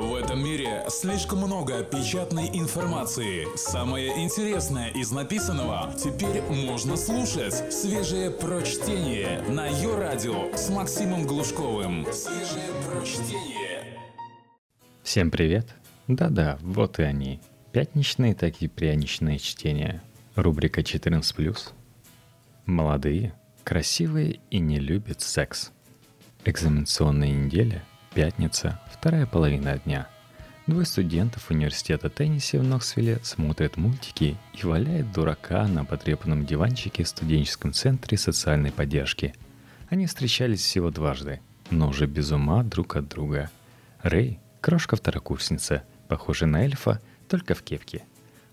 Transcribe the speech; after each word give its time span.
В 0.00 0.14
этом 0.14 0.42
мире 0.42 0.82
слишком 0.88 1.40
много 1.40 1.84
печатной 1.84 2.48
информации. 2.54 3.46
Самое 3.54 4.24
интересное 4.24 4.88
из 4.88 5.10
написанного 5.10 5.92
теперь 5.92 6.40
можно 6.40 6.96
слушать. 6.96 7.70
Свежее 7.70 8.30
прочтение 8.30 9.42
на 9.42 9.66
ее 9.66 9.98
радио 9.98 10.56
с 10.56 10.70
Максимом 10.70 11.26
Глушковым. 11.26 12.06
Свежее 12.14 12.70
прочтение. 12.88 13.98
Всем 15.02 15.30
привет! 15.30 15.68
Да-да, 16.08 16.56
вот 16.62 16.98
и 16.98 17.02
они. 17.02 17.38
Пятничные 17.70 18.34
такие 18.34 18.70
пряничные 18.70 19.38
чтения. 19.38 20.02
Рубрика 20.34 20.80
14+. 20.80 21.58
Молодые, 22.64 23.34
красивые 23.64 24.40
и 24.50 24.60
не 24.60 24.78
любят 24.78 25.20
секс. 25.20 25.72
Экзаменационная 26.46 27.32
неделя, 27.32 27.84
пятница, 28.14 28.80
вторая 28.92 29.26
половина 29.26 29.78
дня. 29.78 30.08
Двое 30.66 30.86
студентов 30.86 31.50
университета 31.50 32.08
Тенниси 32.10 32.56
в 32.56 32.62
Ноксвилле 32.62 33.18
смотрят 33.22 33.76
мультики 33.76 34.36
и 34.52 34.66
валяют 34.66 35.12
дурака 35.12 35.66
на 35.66 35.84
потрепанном 35.84 36.46
диванчике 36.46 37.04
в 37.04 37.08
студенческом 37.08 37.72
центре 37.72 38.18
социальной 38.18 38.70
поддержки. 38.72 39.34
Они 39.88 40.06
встречались 40.06 40.60
всего 40.60 40.90
дважды, 40.90 41.40
но 41.70 41.88
уже 41.88 42.06
без 42.06 42.30
ума 42.30 42.62
друг 42.62 42.96
от 42.96 43.08
друга. 43.08 43.50
Рэй– 44.02 44.38
крошка-второкурсница, 44.60 45.84
похожая 46.08 46.48
на 46.48 46.64
эльфа, 46.64 47.00
только 47.28 47.54
в 47.54 47.62
кепке. 47.62 48.04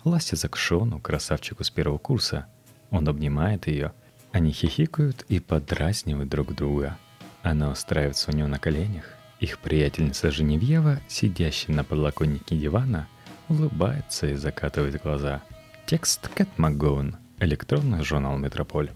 Ластится 0.03 0.49
к 0.49 0.57
Шону, 0.57 0.99
красавчику 0.99 1.63
с 1.63 1.69
первого 1.69 1.97
курса. 1.97 2.47
Он 2.89 3.07
обнимает 3.07 3.67
ее– 3.67 3.93
они 4.31 4.51
хихикают 4.51 5.25
и 5.29 5.39
подразнивают 5.39 6.29
друг 6.29 6.53
друга. 6.53 6.97
Она 7.41 7.71
устраивается 7.71 8.31
у 8.31 8.35
него 8.35 8.47
на 8.47 8.59
коленях. 8.59 9.16
Их 9.39 9.59
приятельница 9.59 10.31
Женевьева, 10.31 10.99
сидящая 11.07 11.75
на 11.75 11.83
подлоконнике 11.83 12.57
дивана, 12.57 13.07
улыбается 13.49 14.27
и 14.27 14.35
закатывает 14.35 15.01
глаза. 15.01 15.41
Текст 15.85 16.27
Кэт 16.29 16.49
МакГоун, 16.57 17.15
электронный 17.39 18.03
журнал 18.03 18.37
«Метрополь». 18.37 18.91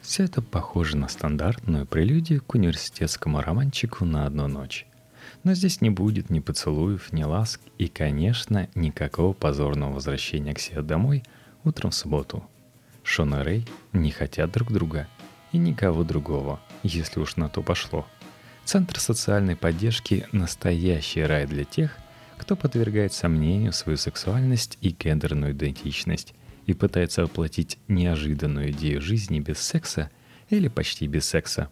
Все 0.00 0.24
это 0.24 0.42
похоже 0.42 0.96
на 0.96 1.08
стандартную 1.08 1.86
прелюдию 1.86 2.42
к 2.42 2.54
университетскому 2.54 3.40
романчику 3.40 4.04
на 4.04 4.26
одну 4.26 4.48
ночь. 4.48 4.86
Но 5.42 5.54
здесь 5.54 5.80
не 5.80 5.90
будет 5.90 6.30
ни 6.30 6.40
поцелуев, 6.40 7.12
ни 7.12 7.24
ласк 7.24 7.60
и, 7.78 7.88
конечно, 7.88 8.68
никакого 8.74 9.32
позорного 9.32 9.94
возвращения 9.94 10.54
к 10.54 10.58
себе 10.58 10.82
домой 10.82 11.22
утром 11.64 11.90
в 11.90 11.94
субботу– 11.94 12.44
Шон 13.04 13.34
и 13.34 13.42
Рэй 13.42 13.68
не 13.92 14.10
хотят 14.10 14.50
друг 14.50 14.72
друга 14.72 15.06
и 15.52 15.58
никого 15.58 16.02
другого, 16.02 16.58
если 16.82 17.20
уж 17.20 17.36
на 17.36 17.48
то 17.48 17.62
пошло. 17.62 18.06
Центр 18.64 18.98
социальной 18.98 19.56
поддержки– 19.56 20.26
настоящий 20.32 21.22
рай 21.22 21.46
для 21.46 21.64
тех, 21.64 21.96
кто 22.38 22.56
подвергает 22.56 23.12
сомнению 23.12 23.72
свою 23.72 23.98
сексуальность 23.98 24.78
и 24.80 24.90
гендерную 24.90 25.52
идентичность 25.52 26.34
и 26.66 26.72
пытается 26.72 27.22
воплотить 27.22 27.78
неожиданную 27.88 28.70
идею 28.70 29.00
жизни 29.00 29.40
без 29.40 29.58
секса 29.58 30.10
или 30.48 30.68
почти 30.68 31.06
без 31.06 31.26
секса. 31.26 31.70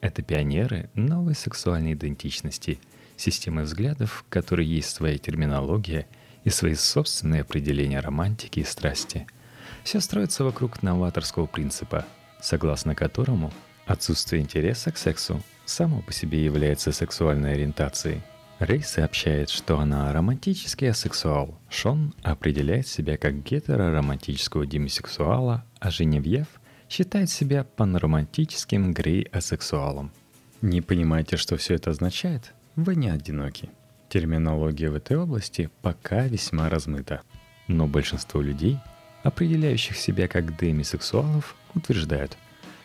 Это 0.00 0.22
пионеры 0.22 0.90
новой 0.94 1.34
сексуальной 1.34 1.92
идентичности, 1.92 2.78
системы 3.16 3.62
взглядов, 3.62 4.24
в 4.26 4.30
которой 4.30 4.66
есть 4.66 4.90
своя 4.90 5.18
терминология 5.18 6.06
и 6.44 6.50
свои 6.50 6.74
собственные 6.74 7.42
определения 7.42 8.00
романтики 8.00 8.60
и 8.60 8.64
страсти– 8.64 9.26
все 9.84 10.00
строится 10.00 10.44
вокруг 10.44 10.82
новаторского 10.82 11.46
принципа, 11.46 12.06
согласно 12.40 12.94
которому 12.94 13.52
отсутствие 13.86 14.42
интереса 14.42 14.92
к 14.92 14.98
сексу 14.98 15.42
само 15.64 16.02
по 16.02 16.12
себе 16.12 16.44
является 16.44 16.92
сексуальной 16.92 17.54
ориентацией. 17.54 18.22
Рэй 18.58 18.82
сообщает, 18.82 19.50
что 19.50 19.78
она 19.78 20.12
романтический 20.12 20.90
асексуал. 20.90 21.58
Шон 21.68 22.14
определяет 22.22 22.86
себя 22.86 23.16
как 23.16 23.42
гетероромантического 23.42 24.66
демисексуала, 24.66 25.64
а 25.80 25.90
Женевьев 25.90 26.46
считает 26.88 27.30
себя 27.30 27.64
паноромантическим 27.64 28.92
грей-асексуалом. 28.92 30.12
Не 30.60 30.80
понимаете, 30.80 31.36
что 31.36 31.56
все 31.56 31.74
это 31.74 31.90
означает? 31.90 32.52
Вы 32.76 32.94
не 32.94 33.08
одиноки. 33.08 33.68
Терминология 34.08 34.90
в 34.90 34.94
этой 34.94 35.16
области 35.16 35.70
пока 35.80 36.26
весьма 36.26 36.68
размыта. 36.68 37.22
Но 37.66 37.88
большинство 37.88 38.40
людей 38.40 38.78
определяющих 39.22 39.96
себя 39.96 40.28
как 40.28 40.56
демисексуалов, 40.58 41.56
утверждают, 41.74 42.36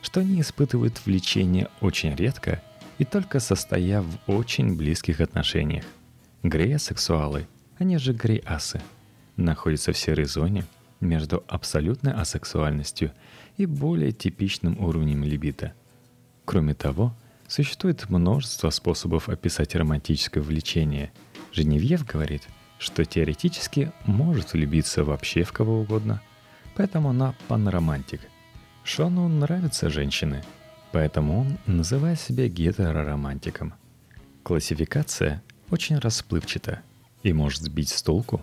что 0.07 0.21
они 0.21 0.39
испытывают 0.39 1.05
влечение 1.05 1.67
очень 1.81 2.15
редко 2.15 2.63
и 2.97 3.03
только 3.03 3.41
состояв 3.41 4.05
в 4.05 4.31
очень 4.31 4.77
близких 4.77 5.19
отношениях. 5.19 5.83
Грея-сексуалы, 6.43 7.45
они 7.77 7.97
же 7.97 8.13
грей-асы, 8.13 8.81
находятся 9.35 9.91
в 9.91 9.97
серой 9.97 10.23
зоне 10.23 10.63
между 11.01 11.43
абсолютной 11.49 12.13
асексуальностью 12.13 13.11
и 13.57 13.65
более 13.65 14.13
типичным 14.13 14.79
уровнем 14.79 15.25
либита. 15.25 15.73
Кроме 16.45 16.73
того, 16.73 17.13
существует 17.49 18.09
множество 18.09 18.69
способов 18.69 19.27
описать 19.27 19.75
романтическое 19.75 20.41
влечение. 20.41 21.11
Женевьев 21.51 22.05
говорит, 22.05 22.43
что 22.79 23.03
теоретически 23.03 23.91
может 24.05 24.53
влюбиться 24.53 25.03
вообще 25.03 25.43
в 25.43 25.51
кого 25.51 25.81
угодно, 25.81 26.21
поэтому 26.75 27.09
она 27.09 27.35
паноромантик. 27.49 28.21
Шону 28.87 29.27
нравятся 29.27 29.89
женщины, 29.89 30.45
поэтому 30.93 31.41
он 31.41 31.57
называет 31.65 32.21
себя 32.21 32.47
гетероромантиком. 32.47 33.73
Классификация 34.43 35.43
очень 35.69 35.97
расплывчата 35.97 36.79
и 37.21 37.33
может 37.33 37.63
сбить 37.63 37.89
с 37.89 38.01
толку, 38.01 38.41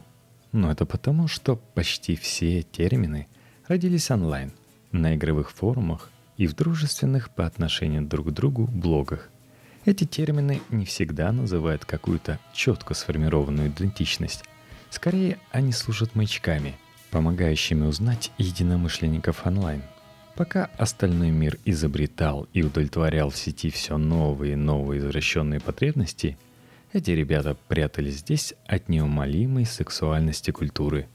но 0.52 0.70
это 0.70 0.84
потому, 0.84 1.28
что 1.28 1.56
почти 1.56 2.14
все 2.14 2.60
термины 2.60 3.26
родились 3.66 4.10
онлайн, 4.10 4.52
на 4.92 5.16
игровых 5.16 5.50
форумах 5.50 6.10
и 6.36 6.46
в 6.46 6.54
дружественных 6.54 7.30
по 7.34 7.46
отношению 7.46 8.02
друг 8.02 8.28
к 8.28 8.32
другу 8.32 8.66
блогах. 8.66 9.30
Эти 9.86 10.04
термины 10.04 10.60
не 10.68 10.84
всегда 10.84 11.32
называют 11.32 11.86
какую-то 11.86 12.38
четко 12.52 12.92
сформированную 12.92 13.68
идентичность. 13.68 14.44
Скорее, 14.90 15.38
они 15.52 15.72
служат 15.72 16.14
маячками– 16.14 16.74
помогающими 17.10 17.86
узнать 17.86 18.30
единомышленников 18.36 19.46
онлайн. 19.46 19.82
Пока 20.36 20.68
остальной 20.78 21.30
мир 21.30 21.58
изобретал 21.64 22.48
и 22.52 22.62
удовлетворял 22.62 23.30
в 23.30 23.36
сети 23.36 23.70
все 23.70 23.98
новые 23.98 24.54
и 24.54 24.56
новые 24.56 24.98
извращенные 24.98 25.60
потребности, 25.60 26.36
эти 26.92 27.12
ребята 27.12 27.56
прятались 27.68 28.18
здесь 28.18 28.54
от 28.66 28.88
неумолимой 28.88 29.64
сексуальности 29.64 30.50
культуры. 30.50 31.08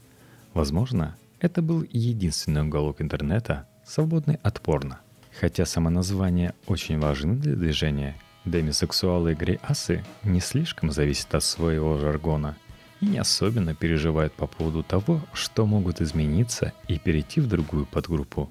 Возможно, 0.54 1.16
это 1.38 1.60
был 1.60 1.86
единственный 1.90 2.62
уголок 2.62 3.00
интернета, 3.00 3.68
свободный 3.84 4.38
от 4.42 4.60
порно. 4.60 5.00
Хотя 5.38 5.66
само 5.66 5.90
название 5.90 6.54
очень 6.66 6.98
важно 6.98 7.36
для 7.36 7.54
движения, 7.54 8.16
демисексуалы 8.44 9.32
и 9.32 9.34
грей-асы 9.34 10.02
не 10.22 10.40
слишком 10.40 10.90
зависят 10.90 11.34
от 11.34 11.44
своего 11.44 11.98
жаргона– 11.98 12.56
и 13.00 13.06
не 13.06 13.18
особенно 13.18 13.74
переживают 13.74 14.32
по 14.34 14.46
поводу 14.46 14.82
того, 14.82 15.22
что 15.32 15.66
могут 15.66 16.00
измениться 16.00 16.72
и 16.86 16.98
перейти 16.98 17.40
в 17.40 17.46
другую 17.46 17.86
подгруппу. 17.86 18.50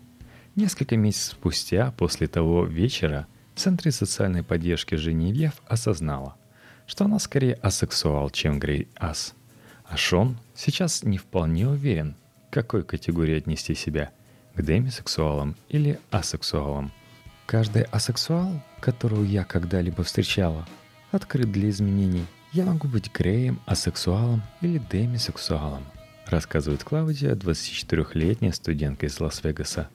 Несколько 0.56 0.98
месяцев 0.98 1.34
спустя, 1.34 1.92
после 1.92 2.28
того 2.28 2.66
вечера, 2.66 3.28
в 3.56 3.60
Центре 3.60 3.92
социальной 3.92 4.44
поддержки 4.44 4.96
Женевьев 4.96 5.54
осознала, 5.68 6.36
что 6.88 7.06
она 7.06 7.20
скорее 7.20 7.54
асексуал, 7.56 8.30
чем 8.30 8.60
грей-ас. 8.60 9.36
А 9.86 9.98
Шон 9.98 10.38
сейчас 10.56 11.04
не 11.04 11.18
вполне 11.18 11.68
уверен, 11.68 12.16
к 12.50 12.54
какой 12.54 12.84
категории 12.84 13.38
отнести 13.38 13.76
себя– 13.76 14.12
к 14.56 14.62
демисексуалам 14.62 15.56
или 15.70 16.00
асексуалам. 16.12 16.92
Каждый 17.46 17.84
асексуал, 17.84 18.62
которого 18.82 19.24
я 19.24 19.44
когда-либо 19.44 20.04
встречала, 20.04 20.68
открыт 21.12 21.52
для 21.52 21.70
изменений– 21.70 22.26
я 22.52 22.66
могу 22.66 22.88
быть 22.88 23.14
греем, 23.14 23.60
асексуалом 23.68 24.42
или 24.62 24.82
демисексуалом, 24.92 25.86
рассказывает 26.26 26.84
Клаудия, 26.84 27.36
24-летняя 27.36 28.52
студентка 28.54 29.06
из 29.06 29.20
Лас-Вегаса. 29.20 29.88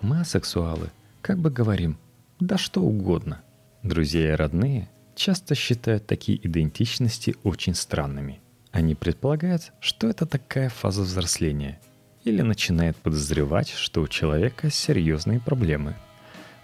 Мы 0.00 0.20
асексуалы, 0.20 0.90
как 1.22 1.38
бы 1.38 1.50
говорим, 1.50 1.98
да 2.40 2.58
что 2.58 2.82
угодно. 2.82 3.42
Друзья 3.82 4.32
и 4.32 4.36
родные 4.36 4.88
часто 5.14 5.54
считают 5.54 6.06
такие 6.06 6.44
идентичности 6.46 7.36
очень 7.42 7.74
странными. 7.74 8.40
Они 8.72 8.94
предполагают, 8.94 9.72
что 9.80 10.08
это 10.08 10.26
такая 10.26 10.68
фаза 10.68 11.02
взросления, 11.02 11.80
или 12.24 12.42
начинают 12.42 12.96
подозревать, 12.96 13.70
что 13.70 14.02
у 14.02 14.08
человека 14.08 14.70
серьезные 14.70 15.40
проблемы. 15.40 15.94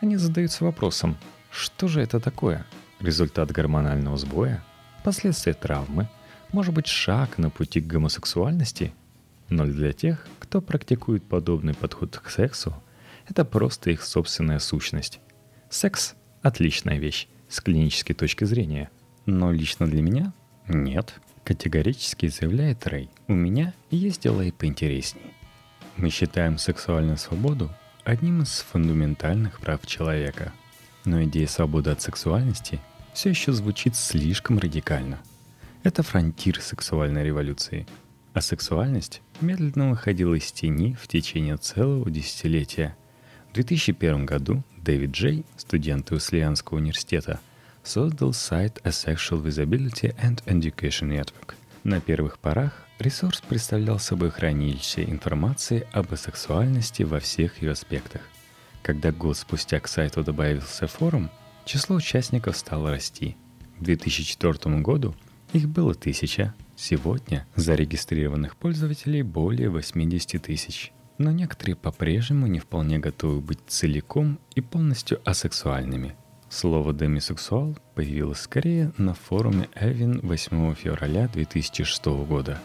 Они 0.01 0.17
задаются 0.17 0.65
вопросом, 0.65 1.17
что 1.51 1.89
же 1.89 2.01
это 2.01 2.21
такое? 2.21 2.67
Результат 3.01 3.51
гормонального 3.51 4.17
сбоя? 4.17 4.63
последствия 5.03 5.55
травмы, 5.55 6.09
может 6.53 6.75
быть 6.75 6.87
шаг 6.87 7.39
на 7.39 7.51
пути 7.51 7.81
к 7.81 7.87
гомосексуальности, 7.87 8.93
но 9.49 9.65
для 9.65 9.93
тех, 9.93 10.27
кто 10.39 10.61
практикует 10.61 11.25
подобный 11.25 11.75
подход 11.75 12.17
к 12.17 12.31
сексу, 12.31 12.75
это 13.29 13.45
просто 13.45 13.91
их 13.91 14.03
собственная 14.03 14.59
сущность. 14.59 15.21
Секс– 15.71 16.15
отличная 16.43 16.99
вещь 16.99 17.29
с 17.49 17.61
клинической 17.61 18.15
точки 18.15 18.45
зрения, 18.45 18.91
но 19.27 19.53
лично 19.53 19.87
для 19.87 20.03
меня 20.03 20.33
Нет, 20.69 21.15
категорически 21.45 22.27
заявляет 22.29 22.87
Рэй. 22.87 23.11
У 23.29 23.35
меня 23.35 23.75
есть 23.91 24.23
дела 24.23 24.43
и 24.43 24.51
поинтересней. 24.51 25.35
Мы 25.97 26.11
считаем 26.11 26.59
сексуальную 26.59 27.19
свободу 27.19 27.71
одним 28.05 28.43
из 28.43 28.61
фундаментальных 28.61 29.61
прав 29.61 29.87
человека. 29.87 30.53
Но 31.05 31.23
идея 31.25 31.47
свободы 31.47 31.91
от 31.91 32.01
сексуальности 32.01 32.81
все 33.13 33.31
еще 33.31 33.53
звучит 33.53 33.97
слишком 33.97 34.59
радикально. 34.59 35.21
Это 35.83 36.03
фронтир 36.03 36.61
сексуальной 36.61 37.25
революции. 37.25 37.87
А 38.35 38.41
сексуальность 38.41 39.21
медленно 39.41 39.91
выходила 39.91 40.35
из 40.35 40.51
тени 40.53 40.95
в 40.95 41.07
течение 41.09 41.57
целого 41.57 42.11
десятилетия. 42.11 42.97
В 43.53 43.55
2001 43.55 44.25
году 44.25 44.63
Дэвид 44.79 45.11
Джей, 45.11 45.45
студент 45.59 46.11
Уэслианского 46.11 46.79
университета, 46.79 47.39
создал 47.83 48.33
сайт 48.33 48.81
Asexual 48.83 49.43
Visibility 49.43 50.17
and 50.17 50.43
Education 50.47 51.11
Network. 51.11 51.53
На 51.85 52.01
первых 52.01 52.39
порах 52.39 52.87
ресурс 52.99 53.43
представлял 53.43 53.99
собой 53.99 54.31
хранилище 54.31 55.05
информации 55.05 55.87
об 55.93 56.15
асексуальности 56.15 57.03
во 57.03 57.21
всех 57.21 57.61
ее 57.61 57.73
аспектах. 57.73 58.23
Когда 58.83 59.13
год 59.13 59.37
спустя 59.37 59.81
к 59.81 59.87
сайту 59.87 60.25
добавился 60.25 60.87
форум, 60.87 61.31
число 61.67 61.97
участников 61.97 62.57
стало 62.57 62.91
расти. 62.91 63.37
К 63.79 63.83
2004 63.83 64.81
году 64.81 65.15
их 65.53 65.69
было 65.69 65.95
тысяча, 65.95 66.55
сегодня 66.75 67.47
зарегистрированных 67.55 68.57
пользователей 68.57 69.21
более 69.21 69.69
80 69.69 70.41
тысяч– 70.41 70.91
но 71.19 71.31
некоторые 71.31 71.77
по-прежнему 71.77 72.47
не 72.47 72.59
вполне 72.59 72.99
готовы 72.99 73.41
быть 73.41 73.61
целиком 73.67 74.39
и 74.55 74.61
полностью 74.61 75.21
асексуальными. 75.25 76.17
Слово 76.49 76.93
«демисексуал» 76.93 77.79
появилось 77.95 78.41
скорее 78.41 78.93
на 78.99 79.15
форуме 79.15 79.69
Эвин 79.75 80.21
8 80.21 80.75
февраля 80.75 81.29
2006 81.29 82.05
года. 82.27 82.61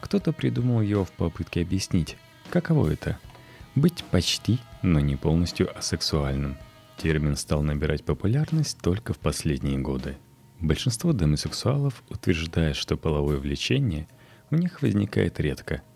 Кто-то 0.00 0.32
придумал 0.32 0.82
его 0.82 1.04
в 1.04 1.12
попытке 1.12 1.62
объяснить, 1.62 2.16
каково 2.50 2.92
это– 2.92 3.18
быть 3.74 4.04
почти, 4.10 4.58
но 4.82 5.00
не 5.00 5.16
полностью 5.16 5.76
асексуальным. 5.78 6.56
Термин 6.96 7.36
стал 7.36 7.62
набирать 7.62 8.04
популярность 8.04 8.78
только 8.82 9.14
в 9.14 9.18
последние 9.18 9.78
годы. 9.78 10.16
Большинство 10.58 11.12
демисексуалов 11.12 12.02
утверждает, 12.10 12.76
что 12.76 12.96
половое 12.96 13.38
влечение 13.38 14.06
у 14.50 14.56
них 14.56 14.82
возникает 14.82 15.40
редко– 15.40 15.82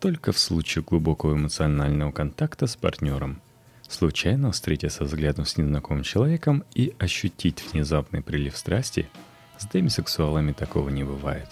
только 0.00 0.32
в 0.32 0.38
случае 0.38 0.84
глубокого 0.84 1.34
эмоционального 1.34 2.10
контакта 2.10 2.66
с 2.66 2.74
партнером. 2.74 3.40
Случайно 3.88 4.52
встретиться 4.52 5.04
взглядом 5.04 5.46
с 5.46 5.56
незнакомым 5.56 6.02
человеком 6.02 6.64
и 6.74 6.94
ощутить 6.98 7.62
внезапный 7.72 8.22
прилив 8.22 8.56
страсти– 8.56 9.08
с 9.60 9.66
демисексуалами 9.66 10.52
такого 10.52 10.88
не 10.88 11.04
бывает. 11.04 11.48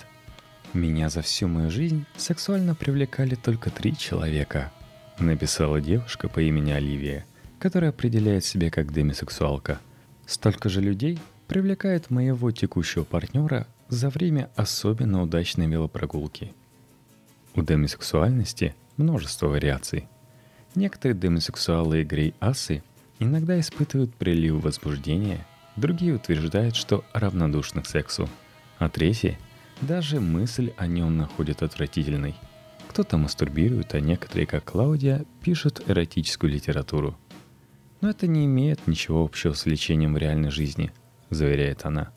«Меня 0.72 1.10
за 1.10 1.20
всю 1.20 1.46
мою 1.46 1.70
жизнь 1.70 2.06
сексуально 2.16 2.74
привлекали 2.74 3.34
только 3.34 3.70
три 3.70 3.96
человека»,– 3.96 4.72
написала 5.18 5.80
девушка 5.80 6.28
по 6.28 6.40
имени 6.40 6.70
Оливия, 6.70 7.26
которая 7.58 7.90
определяет 7.90 8.46
себя 8.46 8.70
как 8.70 8.94
демисексуалка. 8.94 9.78
«Столько 10.26 10.70
же 10.70 10.80
людей 10.80 11.18
привлекает 11.48 12.10
моего 12.10 12.50
текущего 12.50 13.04
партнера 13.04 13.66
за 13.88 14.08
время 14.08 14.50
особенно 14.56 15.22
удачной 15.22 15.66
велопрогулки– 15.66 16.54
у 17.54 17.62
демисексуальности 17.62 18.74
множество 18.96 19.48
вариаций. 19.48 20.08
Некоторые 20.74 21.18
демисексуалы 21.18 22.02
и 22.02 22.04
грей-асы 22.04 22.82
иногда 23.18 23.58
испытывают 23.58 24.14
прилив 24.14 24.62
возбуждения, 24.62 25.46
другие 25.76 26.14
утверждают, 26.14 26.76
что 26.76 27.04
равнодушны 27.12 27.82
к 27.82 27.86
сексу, 27.86 28.28
а 28.78 28.88
третьи 28.88 29.38
даже 29.80 30.20
мысль 30.20 30.72
о 30.76 30.86
нем 30.86 31.16
находят 31.16 31.62
отвратительной. 31.62 32.34
Кто-то 32.88 33.16
мастурбирует, 33.16 33.94
а 33.94 34.00
некоторые, 34.00 34.46
как 34.46 34.64
Клаудия, 34.64 35.24
пишут 35.42 35.82
эротическую 35.88 36.52
литературу. 36.52 37.16
Но 38.00 38.10
это 38.10 38.26
не 38.26 38.44
имеет 38.46 38.86
ничего 38.86 39.24
общего 39.24 39.52
с 39.52 39.66
лечением 39.66 40.14
в 40.14 40.18
реальной 40.18 40.50
жизни, 40.50 40.92
заверяет 41.30 41.84
она. 41.84 42.10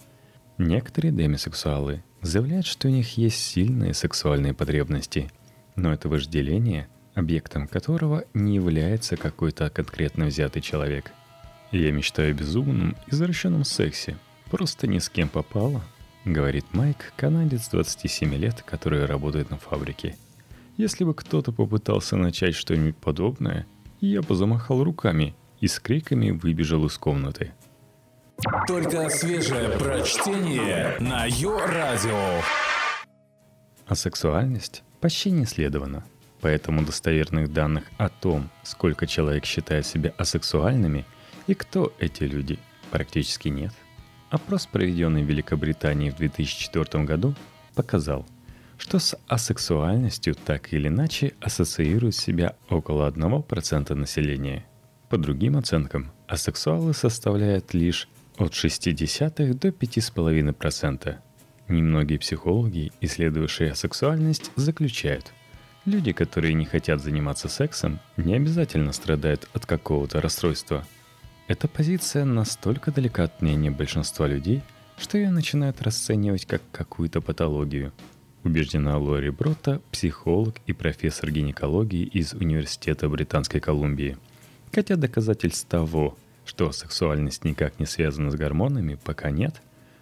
Некоторые 0.58 1.12
демисексуалы 1.12 2.04
заявляют, 2.22 2.66
что 2.66 2.88
у 2.88 2.92
них 2.92 3.18
есть 3.18 3.38
сильные 3.38 3.94
сексуальные 3.94 4.54
потребности, 4.54 5.32
но 5.76 5.92
это 5.92 6.10
вожделение, 6.10 6.88
объектом 7.14 7.68
которого 7.68 8.26
не 8.34 8.56
является 8.56 9.18
какой-то 9.18 9.70
конкретно 9.70 10.26
взятый 10.26 10.62
человек. 10.62 11.12
«Я 11.72 11.92
мечтаю 11.92 12.32
о 12.32 12.34
безумном, 12.34 12.96
извращенном 13.08 13.64
сексе, 13.64 14.18
просто 14.50 14.88
ни 14.88 15.00
с 15.00 15.10
кем 15.10 15.30
попало»,— 15.30 15.84
говорит 16.26 16.66
Майк, 16.74 17.14
канадец 17.16 17.70
27 17.70 18.36
лет, 18.36 18.62
который 18.62 19.06
работает 19.06 19.50
на 19.50 19.58
фабрике. 19.58 20.18
«Если 20.78 21.04
бы 21.04 21.14
кто-то 21.14 21.52
попытался 21.52 22.18
начать 22.18 22.56
что-нибудь 22.56 22.98
подобное, 22.98 23.66
я 24.02 24.22
бы 24.22 24.36
замахал 24.36 24.84
руками 24.84 25.36
и 25.60 25.68
с 25.68 25.80
криками 25.80 26.32
выбежал 26.32 26.86
из 26.86 26.98
комнаты». 26.98 27.54
Только 28.72 29.10
свежее 29.10 29.78
прочтение 29.78 30.96
на 31.02 31.26
Йо-Радио. 31.26 32.42
А 33.86 33.96
сексуальность 33.96 34.84
почти 35.02 35.30
не 35.30 35.44
исследована. 35.44 36.06
Поэтому 36.40 36.86
достоверных 36.86 37.52
данных 37.52 37.84
о 37.98 38.08
том, 38.08 38.50
сколько 38.64 39.08
человек 39.08 39.44
считает 39.44 39.86
себя 39.86 40.14
асексуальными 40.18 41.06
и 41.48 41.54
кто 41.54 41.92
эти 42.00 42.24
люди, 42.24 42.60
практически 42.92 43.50
нет. 43.50 43.74
Опрос, 44.30 44.68
проведенный 44.68 45.24
в 45.24 45.28
Великобритании 45.28 46.10
в 46.10 46.16
2004 46.16 47.04
году, 47.04 47.36
показал, 47.76 48.26
что 48.78 49.00
с 49.00 49.18
асексуальностью 49.28 50.34
так 50.34 50.72
или 50.72 50.88
иначе 50.88 51.34
ассоциирует 51.42 52.16
себя 52.16 52.56
около 52.70 53.12
1% 53.12 53.94
населения. 53.96 54.66
По 55.10 55.18
другим 55.18 55.58
оценкам, 55.58 56.14
асексуалы 56.26 56.94
составляют 56.94 57.74
лишь 57.74 58.08
от 58.44 58.54
0,6 58.54 59.54
до 59.54 59.68
5,5%. 59.70 61.16
Немногие 61.68 62.20
психологи, 62.20 62.92
исследовавшие 63.02 63.76
сексуальность, 63.76 64.52
заключают, 64.56 65.32
люди, 65.86 66.12
которые 66.12 66.54
не 66.54 66.66
хотят 66.66 67.02
заниматься 67.02 67.48
сексом, 67.48 68.00
не 68.18 68.36
обязательно 68.36 68.92
страдают 68.92 69.48
от 69.54 69.66
какого-то 69.66 70.22
расстройства. 70.22 70.86
Эта 71.48 71.68
позиция 71.68 72.26
настолько 72.26 72.92
далека 72.92 73.24
от 73.24 73.42
мнения 73.42 73.72
большинства 73.72 74.28
людей, 74.28 74.62
что 74.98 75.18
ее 75.18 75.32
начинают 75.32 75.82
расценивать 75.82 76.46
как 76.46 76.62
какую-то 76.72 77.22
патологию. 77.22 77.92
Убеждена 78.44 78.98
Лори 78.98 79.30
Бротта, 79.30 79.82
психолог 79.92 80.56
и 80.66 80.74
профессор 80.74 81.32
гинекологии 81.32 82.04
из 82.04 82.34
Университета 82.34 83.08
Британской 83.08 83.60
Колумбии. 83.60 84.18
Хотя 84.74 84.96
доказательств 84.96 85.68
того, 85.68 86.18
что 86.52 86.74
сексуальность 86.74 87.46
никак 87.46 87.80
не 87.80 87.86
связана 87.86 88.30
с 88.30 88.36
гормонами, 88.36 89.00
пока 89.02 89.32
нет, 89.32 89.62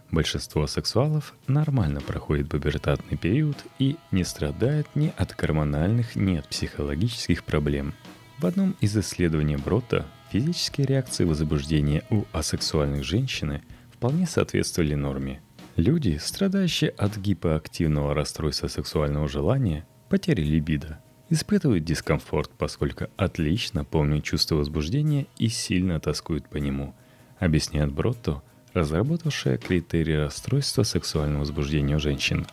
большинство 0.09 0.65
сексуалов 0.65 1.35
нормально 1.45 2.01
проходит 2.01 2.49
пубертатный 2.49 3.19
период 3.19 3.55
и 3.77 3.97
не 4.09 4.23
страдает 4.23 4.87
ни 4.95 5.13
от 5.15 5.35
гормональных, 5.35 6.15
ни 6.15 6.37
от 6.37 6.49
психологических 6.49 7.43
проблем. 7.43 7.93
В 8.39 8.47
одном 8.47 8.75
из 8.81 8.97
исследований 8.97 9.57
Брота 9.57 10.07
физические 10.31 10.87
реакции 10.87 11.23
возбуждения 11.23 12.01
у 12.09 12.23
асексуальных 12.31 13.03
женщин 13.03 13.61
вполне 13.93 14.25
соответствовали 14.25 14.95
норме. 14.95 15.41
Люди, 15.75 16.17
страдающие 16.19 16.89
от 16.89 17.15
гипоактивного 17.15 18.15
расстройства 18.15 18.69
сексуального 18.69 19.29
желания, 19.29 19.85
потери 20.09 20.41
либидо– 20.41 20.99
испытывают 21.29 21.83
дискомфорт, 21.83 22.51
поскольку 22.57 23.05
отлично 23.17 23.85
помнят 23.85 24.23
чувство 24.23 24.55
возбуждения 24.55 25.27
и 25.37 25.47
сильно 25.47 25.99
тоскуют 25.99 26.49
по 26.49 26.57
нему, 26.57 26.95
объясняет 27.39 27.91
Бротто, 27.91 28.41
разработавшая 28.73 29.57
критерии 29.57 30.13
расстройства 30.13 30.83
сексуального 30.83 31.41
возбуждения 31.41 31.95
у 31.95 31.99
женщин. 31.99 32.45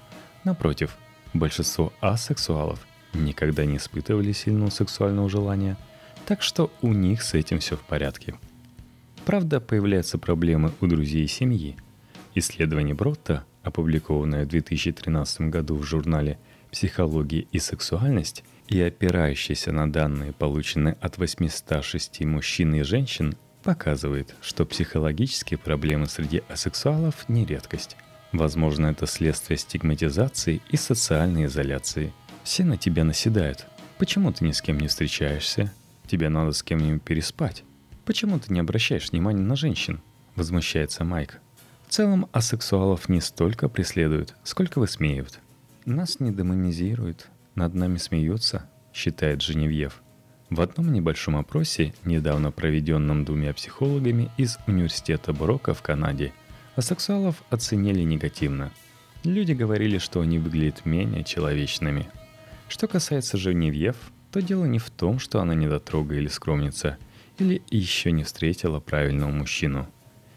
Напротив, 0.44 0.96
большинство 1.34 1.92
асексуалов 2.00 2.86
никогда 3.14 3.64
не 3.64 3.76
испытывали 3.76 4.32
сильного 4.32 4.70
сексуального 4.70 5.28
желания, 5.28 5.76
так 6.26 6.42
что 6.42 6.70
у 6.82 6.92
них 6.92 7.22
с 7.22 7.34
этим 7.34 7.58
все 7.58 7.76
в 7.76 7.80
порядке. 7.80 8.34
Правда, 9.24 9.60
появляются 9.60 10.18
проблемы 10.18 10.72
у 10.80 10.86
друзей 10.86 11.24
и 11.24 11.28
семьи. 11.28 11.76
Исследование 12.34 12.94
Бротта, 12.94 13.44
опубликованное 13.62 14.44
в 14.44 14.48
2013 14.48 15.42
году 15.42 15.76
в 15.76 15.82
журнале 15.82 16.38
«Психология 16.70 17.46
и 17.50 17.58
сексуальность», 17.58 18.44
и 18.68 18.80
опирающийся 18.80 19.72
на 19.72 19.90
данные, 19.90 20.32
полученные 20.32 20.96
от 21.00 21.18
806 21.18 22.24
мужчин 22.24 22.74
и 22.74 22.82
женщин, 22.82 23.36
показывает, 23.62 24.34
что 24.40 24.64
психологические 24.64 25.58
проблемы 25.58 26.06
среди 26.06 26.42
асексуалов 26.48 27.28
не 27.28 27.44
редкость. 27.44 27.96
Возможно, 28.32 28.86
это 28.86 29.06
следствие 29.06 29.58
стигматизации 29.58 30.60
и 30.70 30.76
социальной 30.76 31.46
изоляции. 31.46 32.12
Все 32.44 32.64
на 32.64 32.76
тебя 32.76 33.04
наседают. 33.04 33.66
Почему 33.98 34.32
ты 34.32 34.44
ни 34.44 34.52
с 34.52 34.60
кем 34.60 34.78
не 34.78 34.88
встречаешься? 34.88 35.72
Тебе 36.06 36.28
надо 36.28 36.52
с 36.52 36.62
кем-нибудь 36.62 37.02
переспать. 37.02 37.64
Почему 38.04 38.38
ты 38.38 38.52
не 38.52 38.60
обращаешь 38.60 39.10
внимания 39.10 39.42
на 39.42 39.56
женщин? 39.56 40.00
Возмущается 40.36 41.02
Майк. 41.02 41.40
В 41.88 41.92
целом, 41.92 42.28
асексуалов 42.32 43.08
не 43.08 43.20
столько 43.20 43.68
преследуют, 43.68 44.34
сколько 44.44 44.78
высмеивают. 44.78 45.40
Нас 45.84 46.20
не 46.20 46.32
демонизируют, 46.32 47.28
над 47.56 47.74
нами 47.74 47.96
смеются, 47.96 48.68
считает 48.94 49.42
Женевьев. 49.42 50.02
В 50.48 50.60
одном 50.60 50.92
небольшом 50.92 51.36
опросе, 51.36 51.92
недавно 52.04 52.52
проведенном 52.52 53.24
двумя 53.24 53.52
психологами 53.52 54.30
из 54.36 54.58
университета 54.68 55.32
Брока 55.32 55.74
в 55.74 55.82
Канаде, 55.82 56.32
асексуалов 56.76 57.42
оценили 57.50 58.02
негативно. 58.02 58.70
Люди 59.24 59.52
говорили, 59.52 59.98
что 59.98 60.20
они 60.20 60.38
выглядят 60.38 60.86
менее 60.86 61.24
человечными. 61.24 62.08
Что 62.68 62.86
касается 62.86 63.36
Женевьев, 63.36 63.96
то 64.30 64.40
дело 64.40 64.66
не 64.66 64.78
в 64.78 64.90
том, 64.90 65.18
что 65.18 65.40
она 65.40 65.54
недотрога 65.54 66.14
или 66.14 66.28
скромница, 66.28 66.98
или 67.38 67.62
еще 67.70 68.12
не 68.12 68.22
встретила 68.22 68.78
правильного 68.78 69.30
мужчину. 69.30 69.88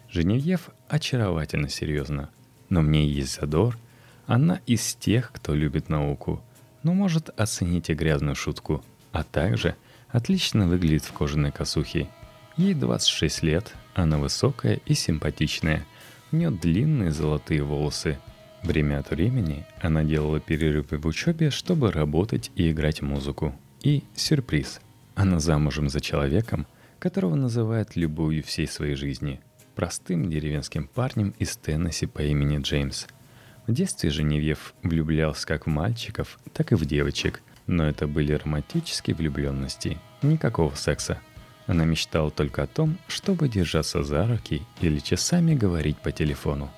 Женевьев 0.09 0.69
очаровательно 0.87 1.69
серьезно, 1.69 2.31
но 2.69 2.81
мне 2.81 3.07
есть 3.07 3.39
задор. 3.39 3.77
Она 4.25 4.59
из 4.65 4.95
тех, 4.95 5.31
кто 5.31 5.53
любит 5.53 5.89
науку, 5.89 6.43
но 6.83 6.93
может 6.93 7.29
оценить 7.39 7.89
и 7.89 7.93
грязную 7.93 8.35
шутку, 8.35 8.83
а 9.11 9.23
также 9.23 9.75
отлично 10.09 10.67
выглядит 10.67 11.03
в 11.03 11.13
кожаной 11.13 11.51
косухе. 11.51 12.09
Ей 12.57 12.73
26 12.73 13.43
лет, 13.43 13.73
она 13.93 14.17
высокая 14.17 14.79
и 14.85 14.93
симпатичная. 14.93 15.85
У 16.31 16.35
нее 16.35 16.51
длинные 16.51 17.11
золотые 17.11 17.63
волосы. 17.63 18.19
Время 18.63 18.99
от 18.99 19.11
времени 19.11 19.65
она 19.81 20.03
делала 20.03 20.39
перерывы 20.39 20.97
в 20.97 21.05
учебе, 21.05 21.49
чтобы 21.49 21.91
работать 21.91 22.51
и 22.55 22.69
играть 22.69 23.01
музыку. 23.01 23.55
И 23.81 24.03
сюрприз. 24.15 24.81
Она 25.15 25.39
замужем 25.39 25.89
за 25.89 26.01
человеком, 26.01 26.67
которого 26.99 27.35
называют 27.35 27.95
любовью 27.95 28.43
всей 28.43 28.67
своей 28.67 28.95
жизни. 28.95 29.39
Простым 29.75 30.29
деревенским 30.29 30.87
парнем 30.87 31.33
из 31.39 31.55
Теннесси 31.55 32.05
по 32.05 32.21
имени 32.21 32.61
Джеймс. 32.61 33.07
В 33.69 33.73
детстве 33.73 34.09
Женевьев 34.09 34.73
влюблялся 34.81 35.45
как 35.45 35.67
в 35.67 35.69
мальчиков, 35.69 36.39
так 36.53 36.71
и 36.71 36.75
в 36.75 36.85
девочек, 36.85 37.43
но 37.67 37.85
это 37.85 38.07
были 38.07 38.33
романтические 38.33 39.15
влюбленности, 39.15 39.99
никакого 40.23 40.73
секса. 40.73 41.19
Она 41.67 41.85
мечтала 41.85 42.31
только 42.31 42.63
о 42.63 42.67
том, 42.67 42.97
чтобы 43.07 43.47
держаться 43.47 44.01
за 44.01 44.25
руки 44.27 44.63
или 44.81 44.97
часами 44.97 45.53
говорить 45.53 45.99
по 45.99 46.11
телефону. 46.11 46.71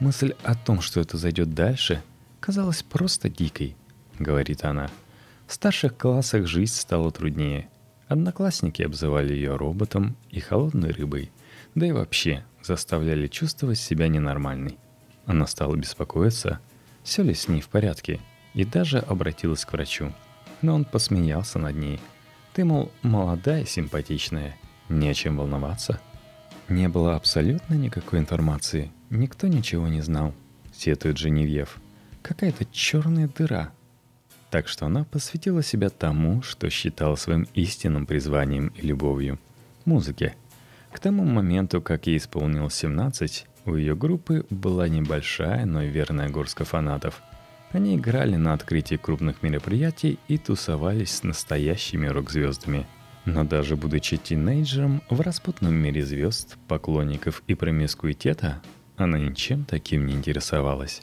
Мысль 0.00 0.32
о 0.42 0.54
том, 0.54 0.80
что 0.80 1.00
это 1.00 1.18
зайдет 1.18 1.52
дальше, 1.52 2.02
казалась 2.40 2.82
просто 2.82 3.28
дикой, 3.28 3.76
говорит 4.18 4.64
она– 4.64 4.90
в 5.46 5.54
старших 5.54 5.98
классах 5.98 6.46
жизнь 6.46 6.72
стала 6.72 7.10
труднее. 7.10 7.68
Одноклассники 8.08 8.80
обзывали 8.80 9.34
ее 9.34 9.56
роботом 9.56 10.16
и 10.30 10.40
холодной 10.40 10.92
рыбой, 10.92 11.30
да 11.74 11.84
и 11.84 11.92
вообще 11.92 12.46
заставляли 12.62 13.26
чувствовать 13.26 13.78
себя 13.78 14.08
ненормальной. 14.08 14.78
Она 15.26 15.46
стала 15.46 15.76
беспокоиться, 15.76 16.60
все 17.02 17.22
ли 17.22 17.34
с 17.34 17.48
ней 17.48 17.60
в 17.60 17.68
порядке, 17.68 18.20
и 18.54 18.64
даже 18.64 18.98
обратилась 18.98 19.64
к 19.64 19.72
врачу. 19.72 20.12
Но 20.60 20.74
он 20.74 20.84
посмеялся 20.84 21.58
над 21.58 21.76
ней. 21.76 22.00
«Ты, 22.52 22.64
мол, 22.64 22.92
молодая, 23.02 23.64
симпатичная, 23.64 24.56
не 24.88 25.08
о 25.08 25.14
чем 25.14 25.38
волноваться». 25.38 26.00
Не 26.68 26.88
было 26.88 27.16
абсолютно 27.16 27.74
никакой 27.74 28.20
информации, 28.20 28.92
никто 29.10 29.46
ничего 29.46 29.88
не 29.88 30.00
знал, 30.00 30.32
сетует 30.72 31.18
Женевьев. 31.18 31.78
Какая-то 32.22 32.64
черная 32.66 33.28
дыра 33.28 33.72
так 34.52 34.68
что 34.68 34.84
она 34.84 35.04
посвятила 35.04 35.62
себя 35.62 35.88
тому, 35.88 36.42
что 36.42 36.68
считала 36.68 37.16
своим 37.16 37.48
истинным 37.54 38.04
призванием 38.04 38.68
и 38.76 38.86
любовью– 38.86 39.38
музыке. 39.86 40.34
К 40.92 41.00
тому 41.00 41.24
моменту, 41.24 41.80
как 41.80 42.06
ей 42.06 42.18
исполнилось 42.18 42.74
17, 42.74 43.46
у 43.64 43.74
ее 43.74 43.94
группы 43.96 44.46
была 44.50 44.88
небольшая, 44.88 45.64
но 45.66 45.82
верная 45.82 46.28
горстка 46.28 46.64
фанатов. 46.64 47.22
Они 47.72 47.96
играли 47.96 48.36
на 48.36 48.52
открытии 48.52 48.96
крупных 48.96 49.42
мероприятий 49.42 50.18
и 50.28 50.38
тусовались 50.38 51.16
с 51.16 51.22
настоящими 51.22 52.06
рок-звездами. 52.06 52.86
Но 53.24 53.44
даже 53.44 53.76
будучи 53.76 54.16
тинейджером 54.16 55.02
в 55.08 55.20
распутном 55.20 55.74
мире 55.74 56.04
звезд, 56.04 56.58
поклонников 56.68 57.42
и 57.46 57.54
промискуитета, 57.54 58.60
она 58.96 59.18
ничем 59.18 59.64
таким 59.64 60.06
не 60.06 60.14
интересовалась. 60.14 61.02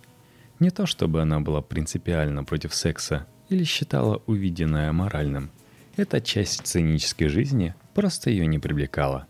Не 0.60 0.70
то 0.70 0.86
чтобы 0.86 1.22
она 1.22 1.40
была 1.40 1.62
принципиально 1.62 2.44
против 2.44 2.76
секса– 2.76 3.26
или 3.50 3.64
считала 3.64 4.22
увиденное 4.28 4.92
моральным. 4.92 5.52
Эта 5.98 6.22
часть 6.22 6.68
сценической 6.68 7.28
жизни 7.28 7.76
просто 7.94 8.30
ее 8.30 8.46
не 8.48 8.60
привлекала. 8.60 9.28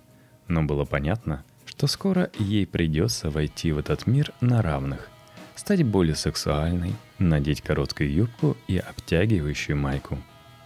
Но 0.47 0.63
было 0.63 0.85
понятно, 0.85 1.43
что 1.79 1.87
скоро 1.87 2.29
ей 2.37 2.67
придется 2.67 3.29
войти 3.29 3.71
в 3.71 3.77
этот 3.77 4.05
мир 4.05 4.33
на 4.41 4.61
равных, 4.61 5.09
стать 5.55 5.81
более 5.83 6.13
сексуальной, 6.13 6.93
надеть 7.19 7.61
короткую 7.61 8.11
юбку 8.11 8.57
и 8.67 8.79
обтягивающую 8.79 9.77
майку. 9.77 10.17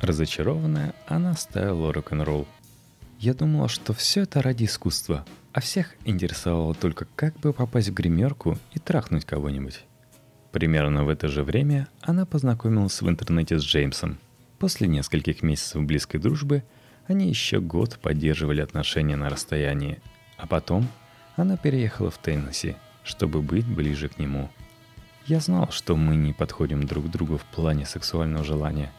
Разочарованная, 0.02 0.96
она 1.06 1.36
ставила 1.36 1.94
рок-н-ролл. 1.94 2.48
Я 3.20 3.36
думала, 3.36 3.68
что 3.70 3.94
все 3.94 4.24
это 4.24 4.42
ради 4.42 4.64
искусства, 4.64 5.24
а 5.52 5.62
всех 5.62 5.94
интересовало 6.04 6.74
только 6.74 7.06
как 7.16 7.40
бы 7.40 7.54
попасть 7.54 7.90
в 7.90 7.94
гримерку 7.94 8.58
и 8.72 8.80
трахнуть 8.80 9.24
кого-нибудь. 9.24 9.82
Примерно 10.52 11.04
в 11.04 11.10
это 11.10 11.28
же 11.28 11.44
время 11.44 11.90
она 12.02 12.26
познакомилась 12.26 13.00
в 13.00 13.08
интернете 13.08 13.60
с 13.60 13.64
Джеймсом. 13.64 14.18
После 14.58 14.88
нескольких 14.88 15.44
месяцев 15.44 15.84
близкой 15.84 16.20
дружбы 16.20 16.64
они 17.06 17.30
еще 17.30 17.60
год 17.60 18.00
поддерживали 18.02 18.62
отношения 18.62 19.16
на 19.16 19.30
расстоянии, 19.30 20.02
а 20.38 20.48
потом 20.48 20.88
она 21.36 21.58
переехала 21.58 22.12
в 22.12 22.18
Теннесси, 22.18 22.76
чтобы 23.04 23.42
быть 23.42 23.66
ближе 23.66 24.10
к 24.10 24.20
нему. 24.20 24.50
Я 25.26 25.40
знал, 25.40 25.72
что 25.72 25.96
мы 25.96 26.16
не 26.16 26.34
подходим 26.34 26.86
друг 26.86 27.10
другу 27.10 27.38
в 27.38 27.46
плане 27.46 27.86
сексуального 27.86 28.44
желания, 28.44 28.92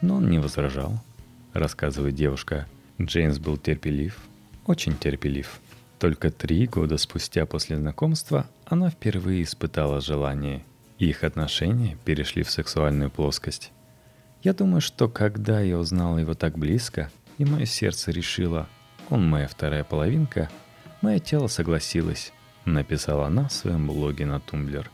но 0.00 0.16
он 0.16 0.30
не 0.30 0.38
возражал, 0.38 1.00
рассказывает 1.52 2.14
девушка. 2.14 2.66
Джеймс 3.00 3.38
был 3.38 3.56
терпелив, 3.56 4.18
очень 4.66 4.96
терпелив. 4.96 5.60
Только 5.98 6.30
три 6.30 6.66
года 6.66 6.98
спустя 6.98 7.46
после 7.46 7.76
знакомства 7.76 8.46
она 8.66 8.90
впервые 8.90 9.42
испытала 9.42 10.00
желание– 10.00 10.64
их 10.98 11.22
отношения 11.22 11.96
перешли 12.04 12.42
в 12.42 12.50
сексуальную 12.50 13.08
плоскость. 13.10 13.70
Я 14.42 14.52
думаю, 14.52 14.80
что 14.80 15.08
когда 15.08 15.60
я 15.60 15.78
узнала 15.78 16.18
его 16.18 16.34
так 16.34 16.58
близко, 16.58 17.10
и 17.38 17.44
мое 17.44 17.66
сердце 17.66 18.10
решило, 18.10 18.68
он 19.08 19.28
моя 19.28 19.46
вторая 19.46 19.84
половинка, 19.84 20.50
мое 21.00 21.18
тело 21.18 21.46
согласилось, 21.46 22.32
написала 22.64 23.26
она 23.26 23.48
в 23.48 23.52
своем 23.52 23.86
блоге 23.86 24.26
на 24.26 24.40
Тумблер. 24.40 24.90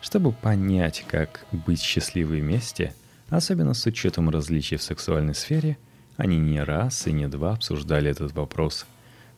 Чтобы 0.00 0.32
понять, 0.32 1.04
как 1.08 1.46
быть 1.52 1.80
счастливой 1.80 2.40
вместе, 2.40 2.94
особенно 3.28 3.74
с 3.74 3.84
учетом 3.86 4.30
различий 4.30 4.76
в 4.76 4.82
сексуальной 4.82 5.34
сфере, 5.34 5.78
они 6.16 6.38
не 6.38 6.62
раз 6.62 7.06
и 7.06 7.12
не 7.12 7.28
два 7.28 7.52
обсуждали 7.52 8.10
этот 8.10 8.32
вопрос. 8.32 8.86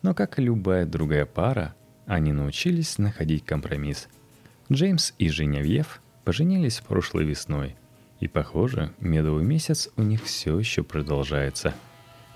Но 0.03 0.15
как 0.15 0.39
и 0.39 0.43
любая 0.43 0.87
другая 0.87 1.27
пара, 1.27 1.75
они 2.07 2.33
научились 2.33 2.99
находить 2.99 3.45
компромисс– 3.45 4.09
Джеймс 4.71 5.15
и 5.17 5.31
Женевьев 5.31 6.03
поженились 6.25 6.83
прошлой 6.87 7.25
весной, 7.25 7.75
и, 8.21 8.29
похоже, 8.29 8.93
медовый 9.01 9.43
месяц 9.43 9.89
у 9.97 10.03
них 10.03 10.25
все 10.25 10.59
еще 10.59 10.83
продолжается. 10.83 11.73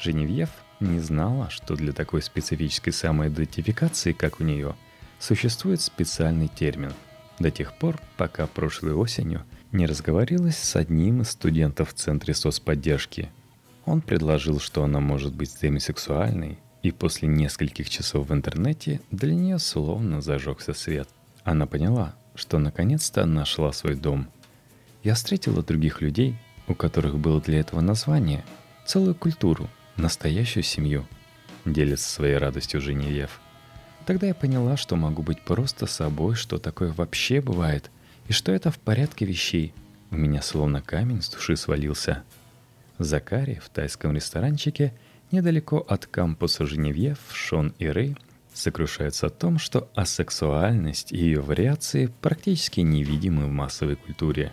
Женевьев 0.01 0.49
не 0.83 1.01
знала, 1.01 1.49
что 1.51 1.75
для 1.77 1.93
такой 1.93 2.23
специфической 2.23 2.91
самоидентификации, 2.91 4.13
как 4.13 4.41
у 4.41 4.45
нее, 4.45 4.75
существует 5.19 5.81
специальный 5.81 6.49
термин. 6.49 6.93
До 7.39 7.51
тех 7.51 7.75
пор, 7.79 8.01
пока 8.17 8.47
прошлой 8.47 8.93
осенью 8.93 9.43
не 9.73 9.87
разговорилась 9.87 10.59
с 10.59 10.77
одним 10.77 11.23
из 11.23 11.31
студентов 11.31 11.91
в 11.91 11.95
Центре 11.95 12.35
соцподдержки. 12.35 13.31
Он 13.85 14.01
предложил, 14.01 14.61
что 14.61 14.85
она 14.85 15.01
может 15.01 15.35
быть 15.35 15.57
демисексуальной, 15.61 16.59
и 16.83 16.91
после 16.91 17.29
нескольких 17.29 17.89
часов 17.89 18.29
в 18.29 18.35
интернете 18.35 19.01
для 19.11 19.35
нее 19.35 19.59
словно 19.59 20.21
зажегся 20.21 20.75
свет. 20.75 21.09
Она 21.45 21.67
поняла, 21.67 22.15
что 22.35 22.59
наконец-то 22.59 23.25
нашла 23.25 23.73
свой 23.73 23.95
дом. 23.95 24.29
Я 25.03 25.15
встретила 25.15 25.63
других 25.63 26.01
людей, 26.01 26.37
у 26.69 26.75
которых 26.75 27.19
было 27.19 27.41
для 27.41 27.61
этого 27.61 27.81
название, 27.81 28.45
целую 28.87 29.15
культуру, 29.15 29.69
настоящую 30.03 30.65
семью, 30.65 31.07
делится 31.65 32.11
своей 32.11 32.37
радостью 32.37 32.81
Женевьев. 32.81 33.41
Тогда 34.05 34.27
я 34.27 34.35
поняла, 34.35 34.77
что 34.77 34.97
могу 34.97 35.23
быть 35.23 35.41
просто 35.41 35.87
собой, 35.87 36.35
что 36.35 36.59
такое 36.59 36.93
вообще 36.93 37.41
бывает, 37.41 37.91
и 38.29 38.33
что 38.33 38.53
это 38.53 38.71
в 38.71 38.79
порядке 38.79 39.25
вещей. 39.25 39.73
У 40.11 40.17
меня 40.17 40.43
словно 40.43 40.83
камень 40.83 41.23
с 41.23 41.31
души 41.31 41.57
свалился. 41.57 42.25
Закари 42.99 43.61
в 43.65 43.69
тайском 43.71 44.15
ресторанчике 44.15 44.93
недалеко 45.31 45.79
от 45.79 46.07
кампуса 46.07 46.67
Женевьев, 46.67 47.19
Шон 47.33 47.73
и 47.79 47.87
Рэй 47.87 48.17
сокрушается 48.53 49.29
о 49.29 49.31
том, 49.31 49.59
что 49.59 49.89
асексуальность 49.95 51.13
и 51.13 51.17
ее 51.17 51.41
вариации 51.41 52.13
практически 52.21 52.81
невидимы 52.81 53.47
в 53.47 53.51
массовой 53.51 53.97
культуре. 53.97 54.53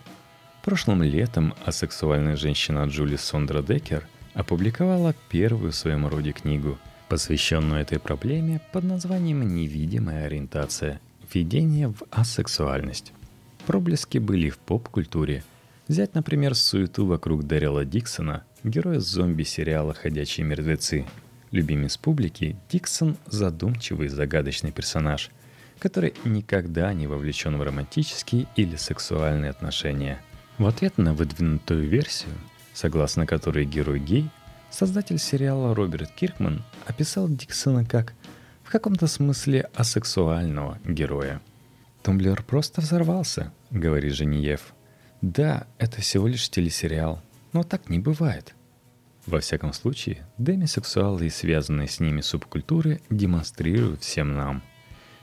Прошлым 0.64 1.02
летом 1.02 1.54
асексуальная 1.66 2.36
женщина 2.36 2.84
Джули 2.84 3.16
Сондра 3.16 3.62
Деккер 3.62 4.06
опубликовала 4.34 5.14
первую 5.28 5.72
в 5.72 5.76
своем 5.76 6.06
роде 6.06 6.32
книгу, 6.32 6.78
посвященную 7.08 7.80
этой 7.80 7.98
проблеме 7.98 8.60
под 8.72 8.84
названием 8.84 9.42
«Невидимая 9.54 10.26
ориентация». 10.26 11.00
введение 11.32 11.88
в 11.88 12.02
асексуальность. 12.10 13.12
Проблески 13.66 14.18
были 14.18 14.50
в 14.50 14.58
поп-культуре. 14.58 15.44
Взять, 15.88 16.14
например, 16.14 16.54
суету 16.54 17.06
вокруг 17.06 17.44
Дэрила 17.46 17.84
Диксона, 17.84 18.44
героя 18.64 19.00
зомби-сериала 19.00 19.94
«Ходячие 19.94 20.46
мертвецы». 20.46 21.06
Любимец 21.50 21.96
публики, 21.96 22.56
Диксон– 22.70 23.16
задумчивый 23.26 24.06
и 24.06 24.10
загадочный 24.10 24.70
персонаж, 24.70 25.30
который 25.80 26.14
никогда 26.24 26.92
не 26.92 27.08
вовлечен 27.08 27.56
в 27.56 27.62
романтические 27.62 28.46
или 28.54 28.76
сексуальные 28.76 29.50
отношения. 29.50 30.20
В 30.58 30.66
ответ 30.66 30.96
на 30.96 31.12
выдвинутую 31.12 31.88
версию, 31.88 32.34
согласно 32.72 33.26
которой 33.26 33.64
герой 33.64 33.98
гей, 33.98 34.30
создатель 34.70 35.18
сериала 35.18 35.74
Роберт 35.74 36.10
Киркман 36.12 36.64
описал 36.86 37.28
Диксона 37.28 37.84
как 37.84 38.14
в 38.62 38.70
каком-то 38.70 39.06
смысле 39.06 39.68
асексуального 39.74 40.78
героя. 40.84 41.40
«Тумблер 42.02 42.42
просто 42.42 42.80
взорвался»,— 42.80 43.52
говорит 43.70 44.14
Жениев. 44.14 44.74
«Да, 45.20 45.66
это 45.78 46.00
всего 46.00 46.28
лишь 46.28 46.48
телесериал, 46.48 47.20
но 47.52 47.62
так 47.62 47.88
не 47.88 47.98
бывает». 47.98 48.54
Во 49.26 49.40
всяком 49.40 49.72
случае, 49.72 50.26
демисексуалы 50.38 51.26
и 51.26 51.30
связанные 51.30 51.88
с 51.88 52.00
ними 52.00 52.20
субкультуры 52.20 53.00
демонстрируют 53.10 54.02
всем 54.02 54.34
нам, 54.34 54.62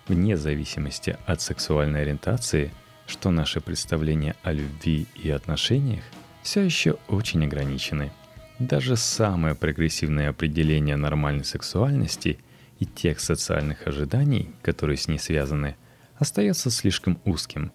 вне 0.07 0.37
зависимости 0.37 1.17
от 1.25 1.41
сексуальной 1.41 2.03
ориентации, 2.03 2.71
что 3.07 3.31
наши 3.31 3.59
представления 3.59 4.35
о 4.43 4.51
любви 4.51 5.07
и 5.15 5.29
отношениях 5.29 6.03
все 6.47 6.61
еще 6.61 6.95
очень 7.09 7.43
ограничены. 7.43 8.09
Даже 8.57 8.95
самое 8.95 9.53
прогрессивное 9.53 10.29
определение 10.29 10.95
нормальной 10.95 11.43
сексуальности 11.43 12.39
и 12.79 12.85
тех 12.85 13.19
социальных 13.19 13.85
ожиданий, 13.85 14.51
которые 14.61 14.95
с 14.95 15.09
ней 15.09 15.19
связаны, 15.19 15.75
остается 16.15 16.71
слишком 16.71 17.19
узким. 17.25 17.73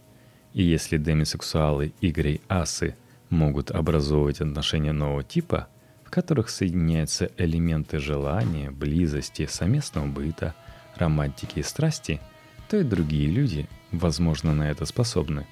И 0.55 0.63
если 0.63 0.97
демисексуалы 0.97 1.93
и 2.01 2.11
грей-асы 2.11 2.97
могут 3.29 3.71
образовывать 3.71 4.41
отношения 4.41 4.93
нового 4.93 5.23
типа, 5.23 5.69
в 6.03 6.09
которых 6.09 6.49
соединяются 6.49 7.31
элементы 7.37 7.99
желания, 7.99 8.71
близости, 8.71 9.45
совместного 9.45 10.07
быта, 10.07 10.55
романтики 10.97 11.59
и 11.59 11.63
страсти, 11.63 12.23
то 12.71 12.79
и 12.79 12.85
другие 12.85 13.29
люди, 13.29 13.69
возможно, 13.91 14.55
на 14.55 14.71
это 14.71 14.87
способны. 14.87 15.47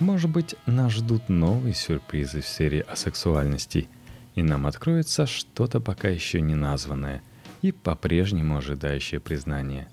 Может 0.00 0.30
быть, 0.30 0.56
нас 0.66 0.92
ждут 0.92 1.28
новые 1.28 1.74
сюрпризы 1.74 2.40
в 2.40 2.46
серии 2.46 2.80
асексуальности, 2.80 3.88
и 4.34 4.42
нам 4.42 4.66
откроется 4.66 5.26
что-то 5.26 5.80
пока 5.80 6.08
еще 6.08 6.40
не 6.40 6.54
названное– 6.54 7.22
и 7.62 7.72
по-прежнему 7.72 8.56
ожидающее 8.56 9.20
признания. 9.20 9.88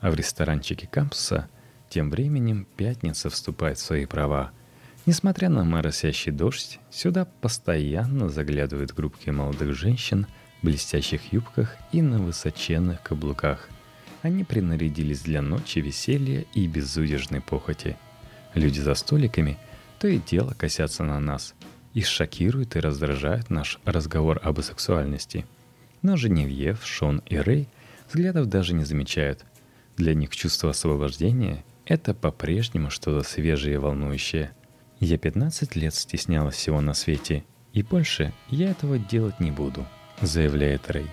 А 0.00 0.10
в 0.10 0.14
ресторанчике 0.14 0.86
кампуса 0.86 1.48
тем 1.88 2.10
временем 2.10 2.66
пятница 2.76 3.30
вступает 3.30 3.78
в 3.78 3.82
свои 3.82 4.06
права. 4.06 4.52
Несмотря 5.04 5.48
на 5.48 5.64
моросящий 5.64 6.32
дождь, 6.32 6.78
сюда 6.90 7.24
постоянно 7.24 8.28
заглядывают 8.28 8.94
группки 8.94 9.30
молодых 9.30 9.74
женщин 9.74 10.26
в 10.60 10.66
блестящих 10.66 11.32
юбках 11.32 11.76
и 11.90 12.02
на 12.02 12.18
высоченных 12.18 13.02
каблуках. 13.02 13.68
Они 14.22 14.44
принарядились 14.44 15.20
для 15.20 15.42
ночи 15.42 15.80
веселья 15.80 16.44
и 16.54 16.66
безудержной 16.68 17.40
похоти. 17.40 17.96
Люди 18.54 18.80
за 18.80 18.94
столиками 18.94 19.58
то 19.98 20.08
и 20.08 20.18
дело 20.18 20.54
косятся 20.58 21.04
на 21.04 21.20
нас 21.20 21.54
и 21.94 22.02
шокируют 22.02 22.76
и 22.76 22.80
раздражают 22.80 23.50
наш 23.50 23.78
разговор 23.84 24.40
об 24.42 24.60
сексуальности– 24.60 25.46
но 26.02 26.16
Женевьев, 26.16 26.84
Шон 26.84 27.22
и 27.26 27.36
Рэй 27.36 27.68
взглядов 28.08 28.48
даже 28.48 28.74
не 28.74 28.84
замечают. 28.84 29.44
Для 29.96 30.14
них 30.14 30.34
чувство 30.34 30.70
освобождения— 30.70 31.64
это 31.86 32.12
по-прежнему 32.12 32.90
что-то 32.90 33.26
свежее 33.26 33.74
и 33.74 33.78
волнующее. 33.78 34.50
Я 34.98 35.16
15 35.16 35.76
лет 35.76 35.94
стеснялась 35.94 36.56
всего 36.56 36.80
на 36.80 36.94
свете, 36.94 37.44
и 37.72 37.82
больше 37.82 38.32
я 38.48 38.70
этого 38.70 38.98
делать 38.98 39.40
не 39.40 39.50
буду, 39.50 39.86
заявляет 40.20 40.90
Рэй. 40.90 41.06